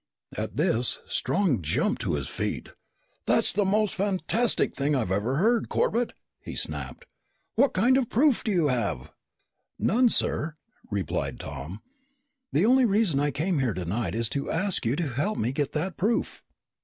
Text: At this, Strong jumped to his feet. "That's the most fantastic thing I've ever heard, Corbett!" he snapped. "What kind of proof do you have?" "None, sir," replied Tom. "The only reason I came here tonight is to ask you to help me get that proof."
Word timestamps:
At 0.35 0.57
this, 0.57 0.99
Strong 1.07 1.61
jumped 1.61 2.01
to 2.01 2.15
his 2.15 2.27
feet. 2.27 2.69
"That's 3.27 3.53
the 3.53 3.63
most 3.65 3.93
fantastic 3.93 4.75
thing 4.75 4.95
I've 4.95 5.11
ever 5.11 5.35
heard, 5.35 5.69
Corbett!" 5.69 6.13
he 6.41 6.55
snapped. 6.55 7.05
"What 7.53 7.75
kind 7.75 7.99
of 7.99 8.09
proof 8.09 8.43
do 8.43 8.51
you 8.51 8.69
have?" 8.69 9.13
"None, 9.77 10.09
sir," 10.09 10.55
replied 10.89 11.39
Tom. 11.39 11.83
"The 12.51 12.65
only 12.65 12.85
reason 12.85 13.19
I 13.19 13.29
came 13.29 13.59
here 13.59 13.75
tonight 13.75 14.15
is 14.15 14.27
to 14.29 14.49
ask 14.49 14.87
you 14.87 14.95
to 14.95 15.07
help 15.07 15.37
me 15.37 15.51
get 15.51 15.73
that 15.73 15.97
proof." 15.97 16.41